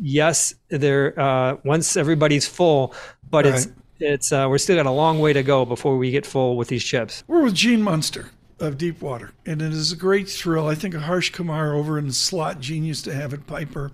[0.00, 2.94] yes, there uh, once everybody's full,
[3.30, 3.68] but it's
[4.00, 6.68] it's uh, we're still got a long way to go before we get full with
[6.68, 7.22] these chips.
[7.28, 8.30] We're with Gene Munster
[8.62, 10.68] of Deepwater, and it is a great thrill.
[10.68, 13.90] I think a Harsh Kumar over in the slot Gene used to have at Piper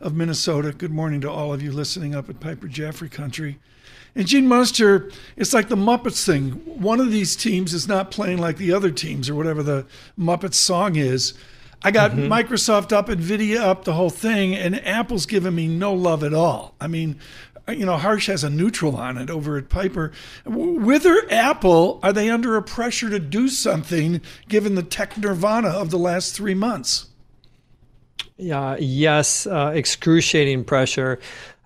[0.00, 0.72] of Minnesota.
[0.72, 3.60] Good morning to all of you listening up at Piper Jaffray Country.
[4.16, 6.50] And Gene Munster, it's like the Muppets thing.
[6.64, 9.86] One of these teams is not playing like the other teams, or whatever the
[10.18, 11.34] Muppets song is.
[11.82, 12.30] I got mm-hmm.
[12.30, 16.74] Microsoft up, Nvidia up, the whole thing, and Apple's giving me no love at all.
[16.80, 17.20] I mean,
[17.70, 20.12] you know, Harsh has a neutral on it over at Piper.
[20.44, 25.90] With Apple, are they under a pressure to do something given the tech nirvana of
[25.90, 27.06] the last three months?
[28.36, 31.18] Yeah, yes, uh, excruciating pressure.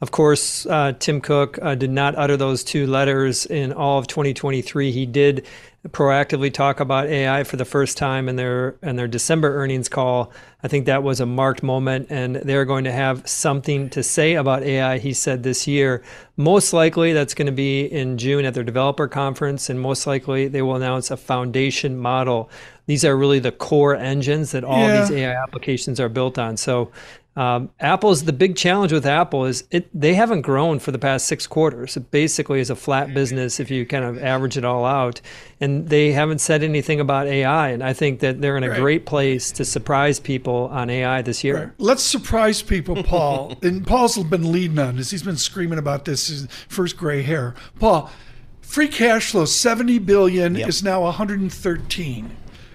[0.04, 4.06] Of course, uh, Tim Cook uh, did not utter those two letters in all of
[4.06, 4.92] 2023.
[4.92, 5.46] He did
[5.88, 10.30] proactively talk about AI for the first time in their in their December earnings call.
[10.62, 14.34] I think that was a marked moment, and they're going to have something to say
[14.34, 14.98] about AI.
[14.98, 16.02] He said this year.
[16.36, 20.48] Most likely, that's going to be in June at their developer conference, and most likely
[20.48, 22.50] they will announce a foundation model.
[22.86, 25.00] These are really the core engines that all Yeah.
[25.00, 26.56] these AI applications are built on.
[26.56, 26.90] So
[27.36, 31.26] um, Apple's the big challenge with Apple is it they haven't grown for the past
[31.26, 31.96] six quarters.
[31.96, 35.20] It basically is a flat business if you kind of average it all out,
[35.60, 37.70] and they haven't said anything about AI.
[37.70, 38.78] And I think that they're in a Right.
[38.80, 41.74] great place to surprise people on AI this year.
[41.78, 43.58] Let's surprise people, Paul.
[43.62, 45.10] and Paul's been leading on this.
[45.10, 47.56] He's been screaming about this his first gray hair.
[47.80, 48.12] Paul,
[48.60, 50.68] free cash flow 70 billion Yep.
[50.68, 52.30] is now 113.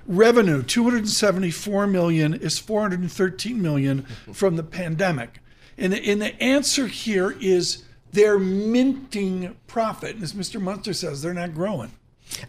[0.10, 5.40] Revenue 274 million is 413 million from the pandemic.
[5.78, 10.16] And the, and the answer here is they're minting profit.
[10.16, 10.60] And as Mr.
[10.60, 11.92] Munster says, they're not growing.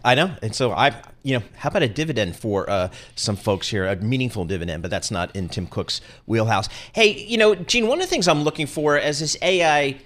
[0.03, 3.67] I know, and so I, you know, how about a dividend for uh, some folks
[3.67, 6.67] here, a meaningful dividend, but that's not in Tim Cook's wheelhouse.
[6.93, 9.99] Hey, you know, Gene, one of the things I'm looking for as this AI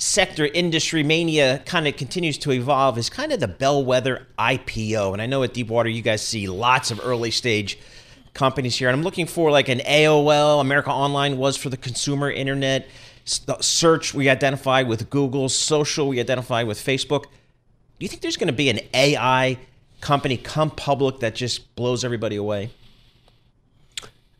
[0.00, 5.20] sector industry mania kind of continues to evolve is kind of the bellwether IPO, and
[5.20, 7.78] I know at Deepwater you guys see lots of early stage
[8.32, 12.30] companies here, and I'm looking for like an AOL, America Online was for the consumer
[12.30, 12.88] internet.
[13.24, 17.24] Search we identify with Google, social we identify with Facebook.
[17.24, 19.58] Do you think there's going to be an AI
[20.00, 22.70] company come public that just blows everybody away?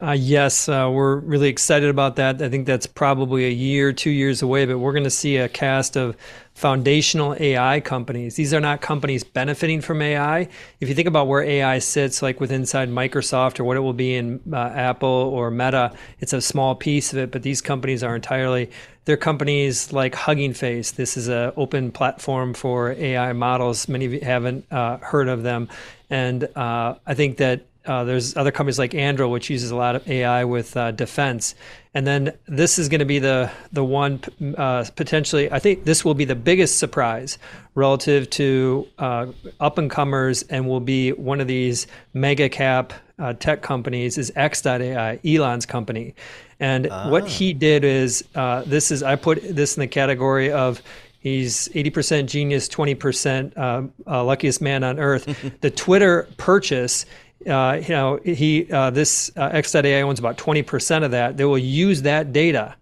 [0.02, 2.40] Uh, yes, uh, we're really excited about that.
[2.40, 5.46] I think that's probably a year, two years away, but we're going to see a
[5.46, 6.16] cast of
[6.54, 8.34] foundational AI companies.
[8.34, 10.48] These are not companies benefiting from AI.
[10.80, 13.92] If you think about where AI sits, like with inside Microsoft or what it will
[13.92, 18.02] be in uh, Apple or Meta, it's a small piece of it, but these companies
[18.02, 18.70] are entirely.
[19.04, 20.92] They're companies like Hugging Face.
[20.92, 23.86] This is an open platform for AI models.
[23.86, 25.68] Many of you haven't uh, heard of them,
[26.08, 29.96] and uh, I think that uh, there's other companies like Andro, which uses a lot
[29.96, 31.57] of AI with uh, defense,
[31.92, 34.20] and then this is going to be the the one
[34.57, 35.50] uh, potentially.
[35.50, 37.37] I think this will be the biggest surprise
[37.74, 39.26] relative to uh,
[39.59, 44.18] up and comers, and will be one of these mega cap uh, tech companies.
[44.18, 46.14] Is X.AI, Elon's company,
[46.61, 50.81] and what he did is uh, this is I put this in the category of.
[51.22, 55.53] He's 80% genius, 20% uh, uh, luckiest man on earth.
[55.61, 57.05] the Twitter purchase
[57.46, 61.37] uh, you know, he uh, this uh, X.AI owns about 20% of that.
[61.37, 62.76] They will use that data,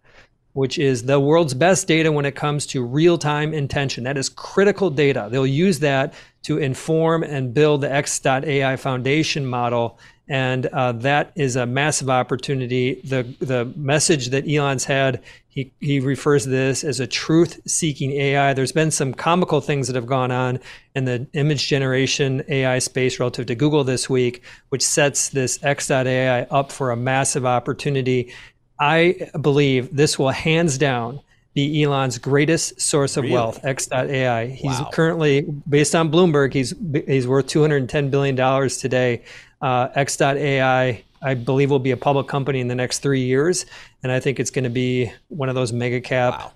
[0.53, 4.05] which is the world's best data when it comes to real-time intention.
[4.05, 5.29] That is critical data.
[5.31, 9.99] They'll use that to inform and build the X.AI foundation model.
[10.29, 13.01] And uh, that is a massive opportunity.
[13.05, 18.53] The the message that Elon's had, he, he refers to this as a truth-seeking AI.
[18.53, 20.61] There's been some comical things that have gone on
[20.95, 26.43] in the image generation AI space relative to Google this week, which sets this X.AI
[26.51, 28.33] up for a massive opportunity.
[28.79, 31.21] I believe this will hands down
[31.55, 33.35] be Elon's greatest source of Really?
[33.35, 34.47] wealth, X.AI.
[34.47, 34.91] He's Wow.
[34.93, 36.73] currently, based on Bloomberg, he's
[37.09, 39.23] he's worth 210 billion dollars today.
[39.61, 43.67] Uh, X.AI, I believe, will be a public company in the next three years,
[44.03, 46.53] and I think it's going to be one of those mega cap Wow.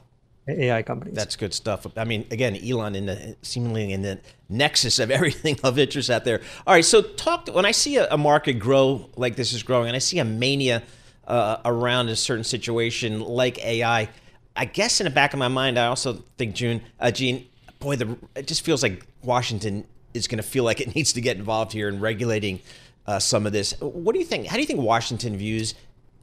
[0.48, 1.14] AI companies.
[1.14, 1.86] That's good stuff.
[1.96, 6.24] I mean, again, Elon in the seemingly in the nexus of everything of interest out
[6.24, 6.40] there.
[6.66, 9.88] All right, so talk when I see a, a market grow like this is growing,
[9.88, 10.82] and I see a mania
[11.26, 14.09] uh, around a certain situation like AI.
[14.55, 17.46] I guess in the back of my mind, I also think June, uh, Gene,
[17.78, 21.20] boy, the it just feels like Washington is going to feel like it needs to
[21.20, 22.61] get involved here in regulating
[23.07, 23.74] uh, some of this.
[23.80, 24.46] What do you think?
[24.46, 25.74] How do you think Washington views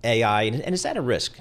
[0.04, 1.40] AI, and, and is that a risk?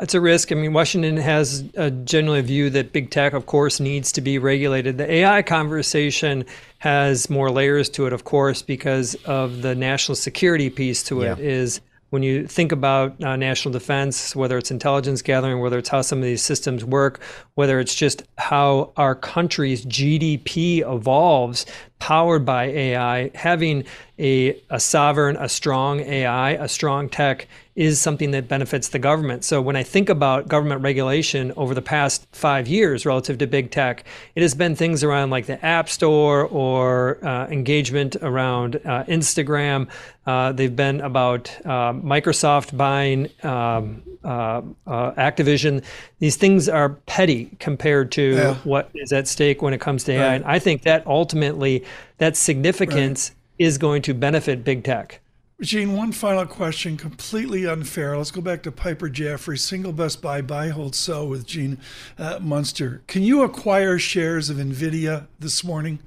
[0.00, 0.52] It's a risk.
[0.52, 4.38] I mean, Washington has a generally view that big tech, of course, needs to be
[4.38, 4.96] regulated.
[4.96, 6.46] The AI conversation
[6.78, 11.38] has more layers to it, of course, because of the national security piece to it.
[11.38, 11.44] Yeah.
[11.44, 11.80] Is
[12.12, 16.18] when you think about uh, national defense, whether it's intelligence gathering, whether it's how some
[16.18, 17.22] of these systems work,
[17.54, 21.64] whether it's just how our country's GDP evolves
[22.00, 23.84] powered by AI, having
[24.18, 29.44] a, a sovereign, a strong AI, a strong tech is something that benefits the government.
[29.44, 33.70] So when I think about government regulation over the past five years relative to big
[33.70, 34.04] tech,
[34.34, 39.88] it has been things around like the App Store or uh, engagement around uh, Instagram.
[40.26, 45.82] Uh, they've been about uh, Microsoft buying um, uh, uh, Activision.
[46.18, 48.54] These things are petty compared to Yeah.
[48.64, 50.20] what is at stake when it comes to AI.
[50.28, 50.34] Right.
[50.34, 51.84] And I think that ultimately,
[52.18, 55.20] that significance is going to benefit big tech.
[55.60, 58.16] Gene, one final question, completely unfair.
[58.16, 61.78] Let's go back to Piper Jaffray, single best buy, buy, hold, sell with Gene
[62.18, 63.02] uh, Munster.
[63.06, 66.00] Can you acquire shares of NVIDIA this morning?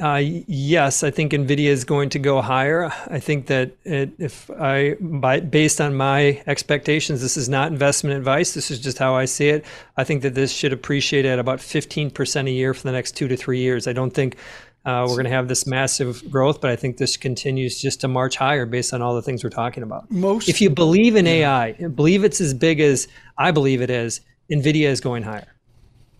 [0.00, 2.90] Uh, yes, I think Nvidia is going to go higher.
[3.08, 8.16] I think that it, if I, by, based on my expectations, this is not investment
[8.16, 8.54] advice.
[8.54, 9.64] This is just how I see it.
[9.98, 13.28] I think that this should appreciate at about 15% a year for the next two
[13.28, 13.86] to three years.
[13.86, 14.36] I don't think
[14.84, 18.08] uh, we're going to have this massive growth, but I think this continues just to
[18.08, 20.10] march higher based on all the things we're talking about.
[20.10, 23.06] Most If you believe in AI, believe it's as big as
[23.36, 25.54] I believe it is, Nvidia is going higher.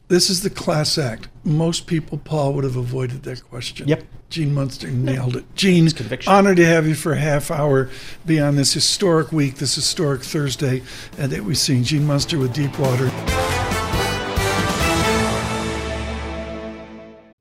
[0.09, 1.29] This is the class act.
[1.45, 3.87] Most people, Paul, would have avoided that question.
[3.87, 4.03] Yep.
[4.29, 5.45] Gene Munster nailed it.
[5.55, 6.33] Gene, conviction.
[6.33, 7.89] honored to have you for a half hour
[8.27, 10.83] beyond this historic week, this historic Thursday
[11.19, 11.85] uh, that we've seen.
[11.85, 13.11] Gene Munster with Deepwater.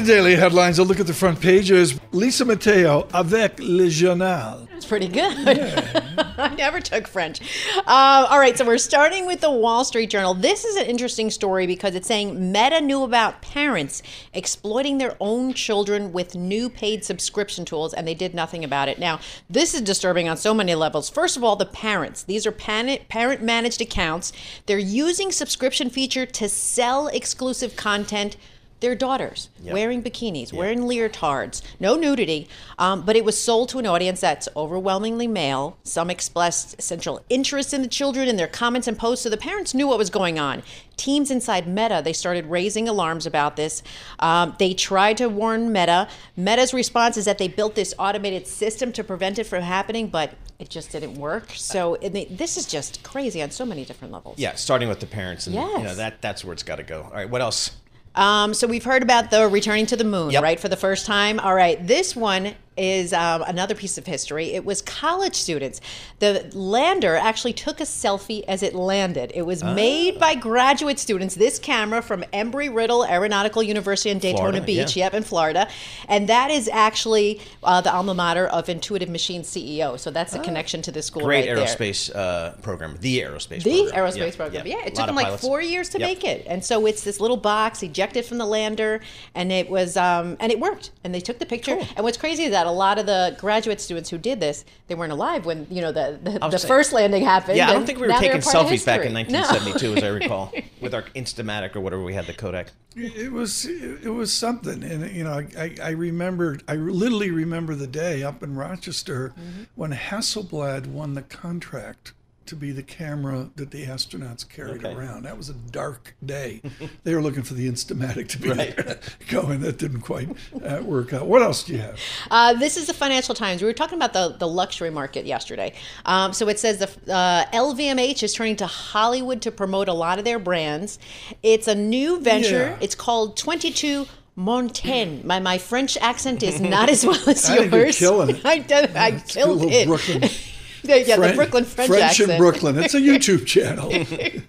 [0.00, 0.78] Daily headlines.
[0.78, 1.98] I'll look at the front pages.
[2.12, 4.68] Lisa Mateo avec le journal.
[4.76, 5.32] It's pretty good.
[6.38, 7.40] I never took French.
[7.76, 10.34] Uh, all right, so we're starting with the Wall Street Journal.
[10.34, 15.54] This is an interesting story because it's saying Meta knew about parents exploiting their own
[15.54, 18.98] children with new paid subscription tools, and they did nothing about it.
[18.98, 21.08] Now, this is disturbing on so many levels.
[21.08, 22.22] First of all, the parents.
[22.22, 24.32] These are parent managed accounts.
[24.66, 28.36] They're using subscription feature to sell exclusive content
[28.84, 32.46] their daughters wearing bikinis, wearing leotards, no nudity,
[32.78, 35.78] um, but it was sold to an audience that's overwhelmingly male.
[35.84, 39.72] Some expressed central interest in the children in their comments and posts, so the parents
[39.72, 40.62] knew what was going on.
[40.98, 43.82] Teams inside Meta, they started raising alarms about this.
[44.18, 46.06] Um, they tried to warn Meta.
[46.36, 50.34] Meta's response is that they built this automated system to prevent it from happening, but
[50.58, 51.46] it just didn't work.
[51.54, 54.38] So they, this is just crazy on so many different levels.
[54.38, 55.96] Yeah, starting with the parents, and you know Yes.
[55.96, 57.02] that that's where it's got to go.
[57.02, 57.70] All right, what else?
[58.14, 60.42] Um, so we've heard about the returning to the moon, Yep.
[60.42, 61.40] right, for the first time.
[61.40, 64.52] All right, this one is um, another piece of history.
[64.52, 65.80] It was college students.
[66.18, 69.30] The lander actually took a selfie as it landed.
[69.34, 71.34] It was made by graduate students.
[71.36, 75.04] This camera from Embry Riddle Aeronautical University in Daytona Florida, Beach, yeah.
[75.06, 75.68] yep, in Florida,
[76.08, 79.98] and that is actually uh, the alma mater of Intuitive Machines CEO.
[79.98, 81.26] So that's the connection to the school Ah.
[81.26, 81.66] Great right there.
[81.66, 84.04] aerospace uh, program, the aerospace The program.
[84.12, 84.66] aerospace program.
[84.66, 85.42] Yeah, it took them like pilots.
[85.42, 86.08] four years to Yep.
[86.08, 89.00] make it, and so it's this little box ejected from the lander,
[89.34, 91.78] and it was um, and it worked, and they took the picture.
[91.96, 94.94] And what's crazy is that a lot of the graduate students who did this, they
[94.94, 97.56] weren't alive when you know the the, the saying- first landing happened.
[97.56, 99.32] Yeah, I don't think we were taking part selfies back in history.
[99.32, 99.40] No.
[99.40, 102.68] 1972, as I recall, with our Instamatic or whatever we had, the Kodak.
[102.96, 107.86] It was it was something, and you know, I, I remember I literally remember the
[107.86, 109.64] day up in Rochester mm-hmm.
[109.74, 112.12] when Hasselblad won the contract
[112.46, 114.94] to be the camera that the astronauts carried Okay.
[114.94, 115.22] around.
[115.24, 116.60] That was a dark day.
[117.04, 118.76] they were looking for the Instamatic to be Right.
[118.76, 119.60] there going.
[119.60, 120.28] That didn't quite
[120.64, 121.26] uh, work out.
[121.26, 121.98] What else do you have?
[122.30, 123.62] Uh, this is the Financial Times.
[123.62, 125.72] We were talking about the, the luxury market yesterday.
[126.06, 130.18] Um, so it says the uh, LVMH is turning to Hollywood to promote a lot
[130.18, 130.98] of their brands.
[131.42, 132.58] It's a new venture.
[132.70, 132.78] Yeah.
[132.80, 135.22] It's called 22 Montaigne.
[135.24, 137.70] My, my French accent is not as well as I yours.
[137.70, 138.44] think you're killing it.
[138.44, 140.48] I, did, I It's a killed little it.
[140.86, 142.30] Brooklyn- The- yeah, the Brooklyn French, French accent.
[142.30, 142.78] in Brooklyn.
[142.78, 143.92] It's a YouTube channel.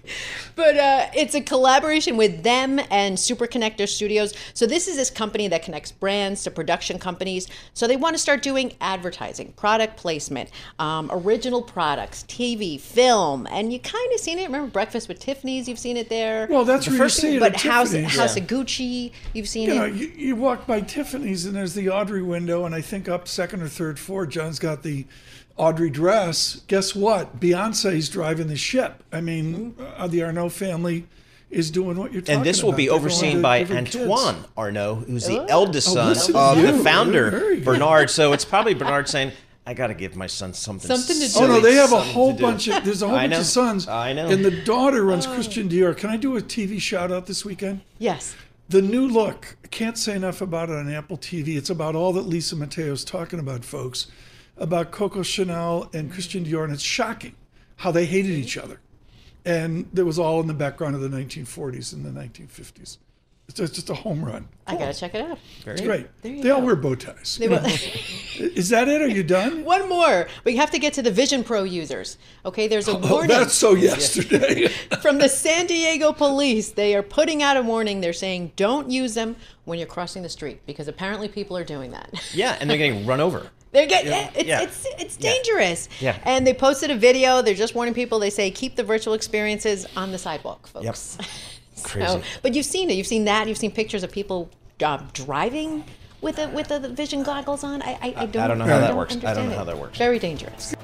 [0.54, 4.32] But uh, it's a collaboration with them and Super Connector Studios.
[4.54, 7.46] So this is this company that connects brands to production companies.
[7.74, 13.70] So they want to start doing advertising, product placement, um, original products, TV, film, and
[13.70, 14.44] you kind of seen it.
[14.46, 15.68] Remember Breakfast with Tiffany's?
[15.68, 16.46] You've seen it there.
[16.48, 18.16] Well, that's The where you first see it But House Tiffany's.
[18.16, 18.42] House Yeah.
[18.42, 19.76] of Gucci, you've seen you it.
[19.76, 23.28] know, you, you walk by Tiffany's and there's the Audrey window, and I think up
[23.28, 25.04] second or third floor, John's got the
[25.56, 26.60] Audrey dress.
[26.66, 27.40] Guess what?
[27.40, 29.02] Beyonce's driving the ship.
[29.12, 31.06] I mean, uh, the Arnault family
[31.50, 32.40] is doing what you're talking about.
[32.40, 32.76] And this will about.
[32.76, 34.04] be overseen by different kids.
[34.04, 35.46] Antoine Arnault, who's the Oh.
[35.48, 36.72] eldest Oh, son listen to of you.
[36.72, 37.56] the founder.
[37.64, 38.10] Bernard.
[38.10, 39.32] So it's probably Bernard saying,
[39.68, 40.86] I got to give my son something.
[40.88, 41.38] Something to do.
[41.40, 42.84] Oh no, they have a whole bunch of.
[42.84, 43.40] There's a whole I bunch know.
[43.40, 43.88] of sons.
[43.88, 44.28] I know.
[44.28, 45.06] And the daughter Oh.
[45.06, 45.96] runs Christian Dior.
[45.96, 47.80] Can I do a TV shout out this weekend?
[47.98, 48.34] yes.
[48.68, 49.56] The new look.
[49.70, 51.56] Can't say enough about it on Apple TV.
[51.56, 54.08] It's about all that Lisa Mateo's talking about, folks,
[54.58, 57.34] about Coco Chanel and Christian Dior, and it's shocking
[57.76, 58.80] how they hated each other,
[59.44, 62.98] and it was all in the background of the 1940s and the 1950s.
[63.48, 64.48] It's just, just a home run.
[64.66, 65.38] I got to check it out.
[65.64, 66.08] It's great.
[66.22, 67.36] There you They all wear bow ties.
[67.38, 67.64] They will-
[68.38, 69.00] Is that it?
[69.00, 69.62] Are you done?
[69.64, 70.26] One more.
[70.42, 72.18] We have to get to the Vision Pro users.
[72.44, 73.28] Okay, there's a Oh, warning.
[73.28, 74.66] that's so yesterday.
[75.00, 76.72] from the San Diego police.
[76.72, 78.00] They are putting out a warning.
[78.00, 81.92] They're saying don't use them when you're crossing the street because apparently people are doing
[81.92, 82.10] that.
[82.34, 83.50] Yeah, and they're getting run over.
[83.72, 84.62] They're getting it's, Yeah.
[84.62, 85.88] it's it's dangerous.
[86.00, 86.18] Yeah.
[86.24, 87.42] And they posted a video.
[87.42, 88.18] They're just warning people.
[88.18, 91.18] They say keep the virtual experiences on the sidewalk, folks.
[91.82, 92.22] Crazy.
[92.42, 92.94] but you've seen it.
[92.94, 93.48] You've seen that.
[93.48, 94.48] You've seen pictures of people
[94.82, 95.84] uh, driving
[96.22, 97.82] with the with the vision goggles on.
[97.82, 98.48] I I, I don't.
[98.48, 99.16] don't know how that works.
[99.16, 99.98] I don't know how that works.
[99.98, 100.74] Very dangerous.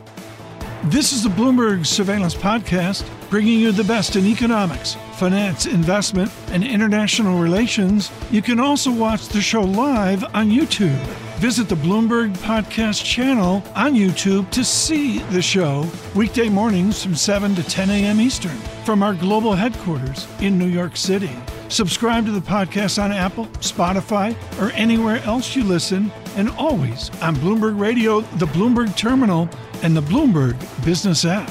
[0.87, 6.65] This is the Bloomberg Surveillance Podcast, bringing you the best in economics, finance, investment, and
[6.65, 8.11] international relations.
[8.33, 10.99] You can also watch the show live on YouTube.
[11.37, 17.55] Visit the Bloomberg Podcast channel on YouTube to see the show weekday mornings from 7
[17.55, 18.21] to 10 a.m.
[18.21, 21.31] Eastern from our global headquarters in New York City.
[21.73, 27.35] Subscribe to the podcast on Apple, Spotify, or anywhere else you listen, and always on
[27.37, 29.49] Bloomberg Radio, the Bloomberg Terminal,
[29.83, 30.55] and the Bloomberg
[30.85, 31.51] Business app.